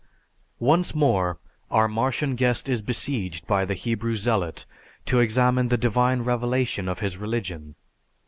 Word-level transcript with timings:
Once 0.57 0.95
more 0.95 1.37
our 1.69 1.87
Martian 1.87 2.33
guest 2.33 2.67
is 2.67 2.81
besieged 2.81 3.45
by 3.45 3.63
the 3.65 3.75
Hebrew 3.75 4.15
Zealot 4.15 4.65
to 5.05 5.19
examine 5.19 5.67
the 5.67 5.77
divine 5.77 6.21
revelation 6.23 6.89
of 6.89 6.97
his 7.01 7.17
religion. 7.17 7.75